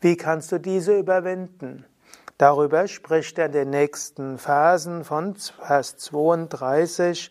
Wie 0.00 0.16
kannst 0.16 0.50
du 0.50 0.58
diese 0.58 0.98
überwinden? 0.98 1.84
Darüber 2.38 2.88
spricht 2.88 3.38
er 3.38 3.46
in 3.46 3.52
den 3.52 3.70
nächsten 3.70 4.38
Versen 4.38 5.04
von 5.04 5.36
Vers 5.36 5.96
32 5.98 7.30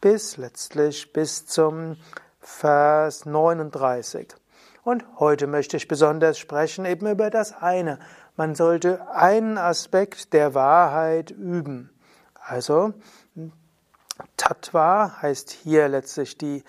bis 0.00 0.36
letztlich 0.36 1.12
bis 1.12 1.46
zum 1.46 1.96
Vers 2.38 3.26
39. 3.26 4.28
Und 4.84 5.04
heute 5.18 5.48
möchte 5.48 5.78
ich 5.78 5.88
besonders 5.88 6.38
sprechen 6.38 6.84
eben 6.84 7.08
über 7.08 7.28
das 7.28 7.60
eine. 7.60 7.98
Man 8.36 8.54
sollte 8.54 9.10
einen 9.10 9.58
Aspekt 9.58 10.32
der 10.32 10.54
Wahrheit 10.54 11.32
üben. 11.32 11.90
Also 12.34 12.94
Tattva 14.36 15.20
heißt 15.22 15.50
hier 15.50 15.88
letztlich 15.88 16.38
die 16.38 16.62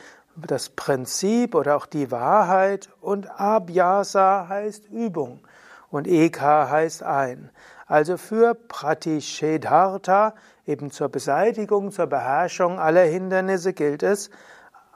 das 0.48 0.70
Prinzip 0.70 1.56
oder 1.56 1.76
auch 1.76 1.86
die 1.86 2.12
Wahrheit 2.12 2.90
und 3.02 3.30
Abhyasa 3.40 4.48
heißt 4.48 4.88
Übung 4.90 5.40
und 5.90 6.08
Eka 6.08 6.70
heißt 6.70 7.04
ein. 7.04 7.50
Also 7.88 8.18
für 8.18 8.54
Pratishedharta, 8.54 10.36
eben 10.68 10.92
zur 10.92 11.10
Beseitigung, 11.10 11.92
zur 11.92 12.08
Beherrschung 12.08 12.80
aller 12.80 13.04
Hindernisse 13.04 13.74
gilt 13.74 14.04
es, 14.04 14.30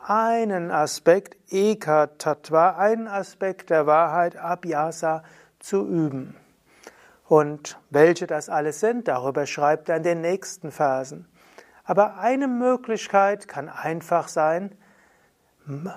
einen 0.06 0.70
Aspekt 0.70 1.38
Eka 1.50 2.08
Tattva, 2.18 2.72
einen 2.78 3.08
Aspekt 3.08 3.70
der 3.70 3.88
Wahrheit 3.88 4.36
Abhyasa 4.36 5.24
zu 5.60 5.88
üben. 5.88 6.36
Und 7.28 7.80
welche 7.90 8.28
das 8.28 8.50
alles 8.50 8.80
sind, 8.80 9.08
darüber 9.08 9.48
schreibt 9.48 9.90
er 9.90 9.98
in 9.98 10.04
den 10.04 10.22
nächsten 10.22 10.72
Versen. 10.72 11.28
Aber 11.86 12.18
eine 12.18 12.48
Möglichkeit 12.48 13.48
kann 13.48 13.70
einfach 13.70 14.28
sein, 14.28 14.76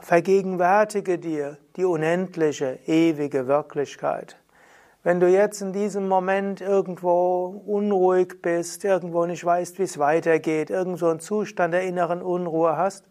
Vergegenwärtige 0.03 1.19
dir 1.19 1.59
die 1.75 1.85
unendliche, 1.85 2.79
ewige 2.87 3.49
Wirklichkeit. 3.49 4.37
Wenn 5.03 5.19
du 5.19 5.29
jetzt 5.29 5.61
in 5.61 5.73
diesem 5.73 6.07
Moment 6.07 6.61
irgendwo 6.61 7.63
unruhig 7.67 8.41
bist, 8.43 8.85
irgendwo 8.85 9.27
nicht 9.27 9.45
weißt, 9.45 9.81
wie 9.81 9.83
es 9.85 9.99
weitergeht, 9.99 10.71
irgendwo 10.71 11.09
einen 11.09 11.19
Zustand 11.19 11.75
der 11.75 11.83
inneren 11.83 12.23
Unruhe 12.23 12.77
hast, 12.77 13.07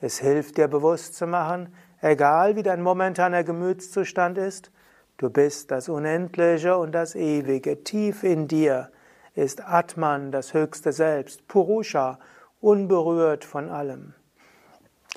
es 0.00 0.18
hilft 0.18 0.58
dir 0.58 0.66
bewusst 0.66 1.14
zu 1.14 1.28
machen, 1.28 1.72
egal 2.00 2.56
wie 2.56 2.64
dein 2.64 2.82
momentaner 2.82 3.44
Gemütszustand 3.44 4.36
ist, 4.36 4.72
du 5.18 5.30
bist 5.30 5.70
das 5.70 5.88
Unendliche 5.88 6.76
und 6.76 6.90
das 6.90 7.14
Ewige. 7.14 7.84
Tief 7.84 8.24
in 8.24 8.48
dir 8.48 8.90
ist 9.34 9.64
Atman, 9.64 10.32
das 10.32 10.54
höchste 10.54 10.92
Selbst, 10.92 11.46
Purusha, 11.46 12.18
unberührt 12.60 13.44
von 13.44 13.70
allem. 13.70 14.14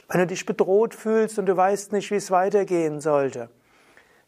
Wenn 0.10 0.22
du 0.22 0.28
dich 0.28 0.46
bedroht 0.46 0.96
fühlst 0.96 1.38
und 1.38 1.48
du 1.48 1.58
weißt 1.58 1.92
nicht, 1.92 2.12
wie 2.12 2.16
es 2.16 2.32
weitergehen 2.32 3.02
sollte, 3.02 3.50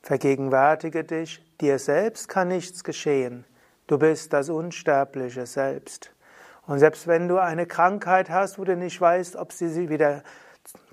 vergegenwärtige 0.01 1.05
dich, 1.05 1.43
dir 1.61 1.79
selbst 1.79 2.27
kann 2.27 2.49
nichts 2.49 2.83
geschehen. 2.83 3.45
Du 3.87 3.97
bist 3.97 4.33
das 4.33 4.49
unsterbliche 4.49 5.45
Selbst. 5.45 6.13
Und 6.67 6.79
selbst 6.79 7.07
wenn 7.07 7.27
du 7.27 7.37
eine 7.37 7.65
Krankheit 7.65 8.29
hast, 8.29 8.59
wo 8.59 8.65
du 8.65 8.75
nicht 8.75 8.99
weißt, 8.99 9.37
ob 9.37 9.53
sie 9.53 9.89
wieder 9.89 10.21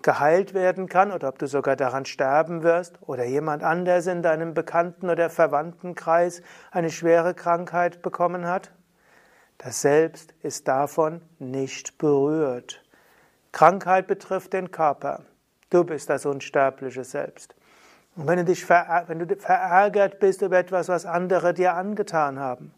geheilt 0.02 0.54
werden 0.54 0.88
kann 0.88 1.10
oder 1.10 1.28
ob 1.28 1.38
du 1.38 1.48
sogar 1.48 1.74
daran 1.74 2.06
sterben 2.06 2.62
wirst 2.62 2.94
oder 3.02 3.24
jemand 3.24 3.64
anders 3.64 4.06
in 4.06 4.22
deinem 4.22 4.54
Bekannten- 4.54 5.10
oder 5.10 5.30
Verwandtenkreis 5.30 6.42
eine 6.70 6.90
schwere 6.90 7.34
Krankheit 7.34 8.02
bekommen 8.02 8.46
hat, 8.46 8.72
das 9.58 9.82
Selbst 9.82 10.32
ist 10.42 10.68
davon 10.68 11.22
nicht 11.38 11.98
berührt. 11.98 12.85
Krankheit 13.56 14.06
betrifft 14.06 14.52
den 14.52 14.70
Körper. 14.70 15.22
Du 15.70 15.82
bist 15.82 16.10
das 16.10 16.26
unsterbliche 16.26 17.04
Selbst. 17.04 17.54
Und 18.14 18.26
wenn 18.26 18.36
du 18.36 18.44
dich 18.44 18.68
wenn 18.68 19.18
du 19.18 19.34
verärgert 19.34 20.18
bist 20.18 20.42
über 20.42 20.58
etwas, 20.58 20.90
was 20.90 21.06
andere 21.06 21.54
dir 21.54 21.72
angetan 21.72 22.38
haben, 22.38 22.74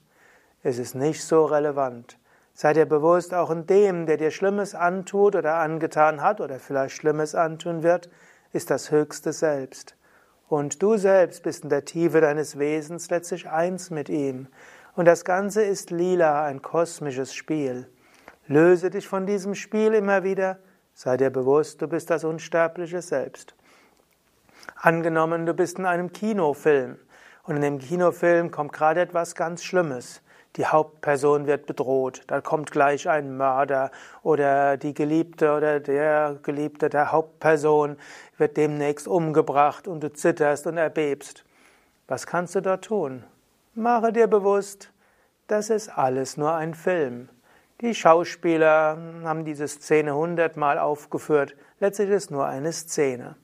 ist 0.62 0.78
es 0.78 0.94
nicht 0.94 1.24
so 1.24 1.46
relevant. 1.46 2.16
Sei 2.54 2.74
dir 2.74 2.86
bewusst, 2.86 3.34
auch 3.34 3.50
in 3.50 3.66
dem, 3.66 4.06
der 4.06 4.18
dir 4.18 4.30
Schlimmes 4.30 4.76
antut 4.76 5.34
oder 5.34 5.56
angetan 5.56 6.22
hat 6.22 6.40
oder 6.40 6.60
vielleicht 6.60 6.94
Schlimmes 6.94 7.34
antun 7.34 7.82
wird, 7.82 8.08
ist 8.52 8.70
das 8.70 8.92
höchste 8.92 9.32
Selbst. 9.32 9.96
Und 10.46 10.80
du 10.80 10.96
selbst 10.96 11.42
bist 11.42 11.64
in 11.64 11.70
der 11.70 11.86
Tiefe 11.86 12.20
deines 12.20 12.56
Wesens 12.56 13.10
letztlich 13.10 13.50
eins 13.50 13.90
mit 13.90 14.08
ihm. 14.08 14.46
Und 14.94 15.06
das 15.06 15.24
Ganze 15.24 15.64
ist 15.64 15.90
lila, 15.90 16.44
ein 16.44 16.62
kosmisches 16.62 17.34
Spiel. 17.34 17.88
Löse 18.46 18.90
dich 18.90 19.08
von 19.08 19.26
diesem 19.26 19.56
Spiel 19.56 19.92
immer 19.92 20.22
wieder 20.22 20.60
Sei 21.00 21.16
dir 21.16 21.30
bewusst, 21.30 21.80
du 21.80 21.86
bist 21.86 22.10
das 22.10 22.24
unsterbliche 22.24 23.02
Selbst. 23.02 23.54
Angenommen, 24.74 25.46
du 25.46 25.54
bist 25.54 25.78
in 25.78 25.86
einem 25.86 26.12
Kinofilm 26.12 26.98
und 27.44 27.54
in 27.54 27.62
dem 27.62 27.78
Kinofilm 27.78 28.50
kommt 28.50 28.72
gerade 28.72 29.02
etwas 29.02 29.36
ganz 29.36 29.62
Schlimmes. 29.62 30.22
Die 30.56 30.66
Hauptperson 30.66 31.46
wird 31.46 31.66
bedroht, 31.66 32.22
da 32.26 32.40
kommt 32.40 32.72
gleich 32.72 33.08
ein 33.08 33.36
Mörder 33.36 33.92
oder 34.24 34.76
die 34.76 34.92
Geliebte 34.92 35.52
oder 35.52 35.78
der 35.78 36.40
Geliebte 36.42 36.88
der 36.88 37.12
Hauptperson 37.12 37.96
wird 38.36 38.56
demnächst 38.56 39.06
umgebracht 39.06 39.86
und 39.86 40.02
du 40.02 40.12
zitterst 40.12 40.66
und 40.66 40.78
erbebst. 40.78 41.44
Was 42.08 42.26
kannst 42.26 42.56
du 42.56 42.60
dort 42.60 42.86
tun? 42.86 43.22
Mache 43.72 44.12
dir 44.12 44.26
bewusst, 44.26 44.90
das 45.46 45.70
ist 45.70 45.96
alles 45.96 46.36
nur 46.36 46.54
ein 46.54 46.74
Film. 46.74 47.28
Die 47.80 47.94
Schauspieler 47.94 48.98
haben 49.22 49.44
diese 49.44 49.68
Szene 49.68 50.12
hundertmal 50.12 50.80
aufgeführt. 50.80 51.54
Letztlich 51.78 52.10
ist 52.10 52.24
es 52.24 52.30
nur 52.30 52.44
eine 52.44 52.72
Szene. 52.72 53.36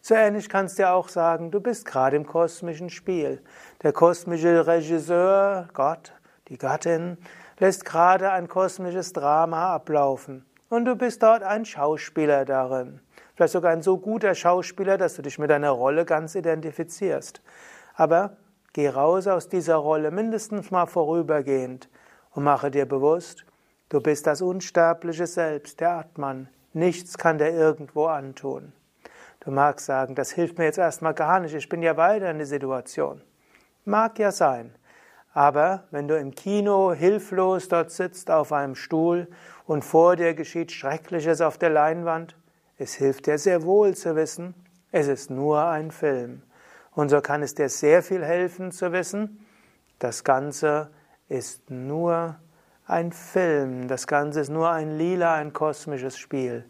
So 0.00 0.16
ähnlich 0.16 0.48
kannst 0.48 0.80
du 0.80 0.90
auch 0.90 1.08
sagen, 1.08 1.52
du 1.52 1.60
bist 1.60 1.84
gerade 1.84 2.16
im 2.16 2.26
kosmischen 2.26 2.90
Spiel. 2.90 3.40
Der 3.84 3.92
kosmische 3.92 4.66
Regisseur, 4.66 5.68
Gott, 5.74 6.12
die 6.48 6.58
Gattin, 6.58 7.18
lässt 7.60 7.84
gerade 7.84 8.32
ein 8.32 8.48
kosmisches 8.48 9.12
Drama 9.12 9.72
ablaufen. 9.72 10.44
Und 10.68 10.84
du 10.84 10.96
bist 10.96 11.22
dort 11.22 11.44
ein 11.44 11.64
Schauspieler 11.64 12.44
darin. 12.44 12.98
Vielleicht 13.36 13.52
sogar 13.52 13.70
ein 13.70 13.82
so 13.82 13.98
guter 13.98 14.34
Schauspieler, 14.34 14.98
dass 14.98 15.14
du 15.14 15.22
dich 15.22 15.38
mit 15.38 15.50
deiner 15.50 15.70
Rolle 15.70 16.04
ganz 16.04 16.34
identifizierst. 16.34 17.40
Aber 17.94 18.38
geh 18.72 18.88
raus 18.88 19.28
aus 19.28 19.48
dieser 19.48 19.76
Rolle, 19.76 20.10
mindestens 20.10 20.72
mal 20.72 20.86
vorübergehend, 20.86 21.88
und 22.32 22.42
mache 22.42 22.72
dir 22.72 22.86
bewusst, 22.86 23.46
Du 23.88 24.00
bist 24.00 24.26
das 24.26 24.42
unsterbliche 24.42 25.26
Selbst, 25.26 25.80
der 25.80 25.92
Atman. 25.92 26.48
Nichts 26.74 27.16
kann 27.16 27.38
dir 27.38 27.50
irgendwo 27.50 28.06
antun. 28.06 28.72
Du 29.40 29.50
magst 29.50 29.86
sagen, 29.86 30.14
das 30.14 30.30
hilft 30.30 30.58
mir 30.58 30.64
jetzt 30.64 30.78
erstmal 30.78 31.14
gar 31.14 31.40
nicht, 31.40 31.54
ich 31.54 31.68
bin 31.68 31.82
ja 31.82 31.96
weiter 31.96 32.30
in 32.30 32.36
der 32.36 32.46
Situation. 32.46 33.22
Mag 33.86 34.18
ja 34.18 34.30
sein. 34.30 34.74
Aber 35.32 35.84
wenn 35.90 36.08
du 36.08 36.18
im 36.18 36.34
Kino 36.34 36.92
hilflos 36.92 37.68
dort 37.68 37.90
sitzt 37.90 38.30
auf 38.30 38.52
einem 38.52 38.74
Stuhl 38.74 39.28
und 39.66 39.84
vor 39.84 40.16
dir 40.16 40.34
geschieht 40.34 40.72
Schreckliches 40.72 41.40
auf 41.40 41.56
der 41.56 41.70
Leinwand, 41.70 42.36
es 42.76 42.94
hilft 42.94 43.26
dir 43.26 43.38
sehr 43.38 43.62
wohl 43.62 43.94
zu 43.94 44.16
wissen, 44.16 44.54
es 44.92 45.08
ist 45.08 45.30
nur 45.30 45.64
ein 45.64 45.90
Film. 45.90 46.42
Und 46.92 47.08
so 47.08 47.20
kann 47.20 47.42
es 47.42 47.54
dir 47.54 47.68
sehr 47.68 48.02
viel 48.02 48.24
helfen 48.24 48.70
zu 48.72 48.92
wissen, 48.92 49.46
das 49.98 50.24
Ganze 50.24 50.90
ist 51.28 51.70
nur 51.70 52.36
ein 52.88 53.12
Film, 53.12 53.86
das 53.86 54.06
Ganze 54.06 54.40
ist 54.40 54.48
nur 54.48 54.70
ein 54.70 54.96
lila, 54.96 55.34
ein 55.34 55.52
kosmisches 55.52 56.18
Spiel. 56.18 56.64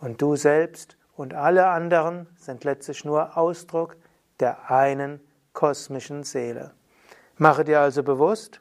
Und 0.00 0.22
du 0.22 0.36
selbst 0.36 0.96
und 1.16 1.34
alle 1.34 1.66
anderen 1.66 2.28
sind 2.36 2.62
letztlich 2.62 3.04
nur 3.04 3.36
Ausdruck 3.36 3.96
der 4.38 4.70
einen 4.70 5.20
kosmischen 5.52 6.22
Seele. 6.22 6.70
Mache 7.36 7.64
dir 7.64 7.80
also 7.80 8.04
bewusst, 8.04 8.60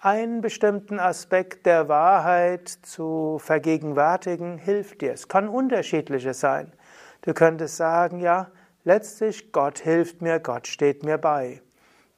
einen 0.00 0.40
bestimmten 0.40 1.00
Aspekt 1.00 1.66
der 1.66 1.88
Wahrheit 1.88 2.68
zu 2.68 3.38
vergegenwärtigen, 3.40 4.58
hilft 4.58 5.00
dir. 5.00 5.12
Es 5.12 5.26
kann 5.26 5.48
unterschiedliches 5.48 6.38
sein. 6.38 6.72
Du 7.22 7.34
könntest 7.34 7.76
sagen, 7.76 8.20
ja, 8.20 8.50
letztlich 8.84 9.50
Gott 9.50 9.80
hilft 9.80 10.22
mir, 10.22 10.38
Gott 10.38 10.68
steht 10.68 11.02
mir 11.02 11.18
bei. 11.18 11.60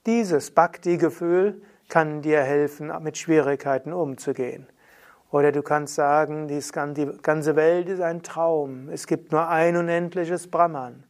Dieses 0.05 0.51
Bhakti-Gefühl 0.51 1.63
kann 1.93 2.23
dir 2.23 2.41
helfen, 2.41 2.91
mit 3.03 3.19
Schwierigkeiten 3.19 3.93
umzugehen. 3.93 4.67
Oder 5.31 5.53
du 5.53 5.61
kannst 5.61 5.95
sagen, 5.95 6.49
die 6.49 6.59
ganze 7.21 7.55
Welt 7.55 7.87
ist 7.91 8.01
ein 8.01 8.23
Traum. 8.23 8.89
Es 8.89 9.07
gibt 9.07 9.31
nur 9.31 9.47
ein 9.47 9.77
unendliches 9.77 10.51
Brahman. 10.51 11.05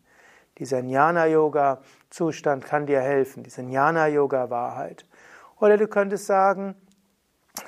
Dieser 0.58 0.80
Jnana-Yoga-Zustand 0.80 2.64
kann 2.64 2.86
dir 2.86 3.00
helfen, 3.00 3.44
diese 3.44 3.62
Jnana-Yoga-Wahrheit. 3.62 5.06
Oder 5.60 5.76
du 5.76 5.86
könntest 5.86 6.26
sagen, 6.26 6.74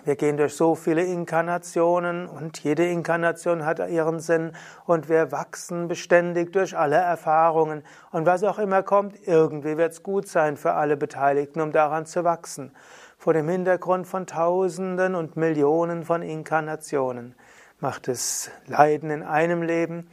wir 0.02 0.16
gehen 0.16 0.36
durch 0.36 0.56
so 0.56 0.74
viele 0.74 1.04
Inkarnationen 1.04 2.26
und 2.26 2.64
jede 2.64 2.88
Inkarnation 2.88 3.64
hat 3.64 3.78
ihren 3.88 4.18
Sinn 4.18 4.56
und 4.86 5.08
wir 5.08 5.30
wachsen 5.30 5.86
beständig 5.86 6.52
durch 6.52 6.76
alle 6.76 6.96
Erfahrungen 6.96 7.84
und 8.10 8.26
was 8.26 8.42
auch 8.42 8.58
immer 8.58 8.82
kommt, 8.82 9.14
irgendwie 9.28 9.76
wird 9.76 9.92
es 9.92 10.02
gut 10.02 10.26
sein 10.26 10.56
für 10.56 10.72
alle 10.72 10.96
Beteiligten, 10.96 11.60
um 11.60 11.70
daran 11.70 12.06
zu 12.06 12.24
wachsen 12.24 12.72
vor 13.18 13.32
dem 13.32 13.48
Hintergrund 13.48 14.06
von 14.06 14.26
Tausenden 14.26 15.14
und 15.14 15.36
Millionen 15.36 16.04
von 16.04 16.22
Inkarnationen. 16.22 17.34
Macht 17.80 18.08
es 18.08 18.50
Leiden 18.66 19.10
in 19.10 19.22
einem 19.22 19.62
Leben, 19.62 20.08